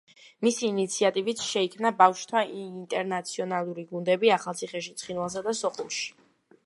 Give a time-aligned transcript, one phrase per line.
[0.45, 6.11] მისი ინიციატივით შეიქმნა ბავშვთა ინტერნაციონალური გუნდები ახალციხეში, ცხინვალსა და სოხუმში.